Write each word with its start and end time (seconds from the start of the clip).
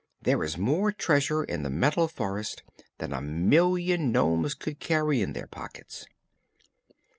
There 0.19 0.43
is 0.43 0.57
more 0.57 0.91
treasure 0.91 1.43
in 1.43 1.61
the 1.61 1.69
Metal 1.69 2.07
Forest 2.07 2.63
than 2.97 3.13
a 3.13 3.21
million 3.21 4.11
nomes 4.11 4.55
could 4.55 4.79
carry 4.79 5.21
in 5.21 5.33
their 5.33 5.45
pockets." 5.45 6.07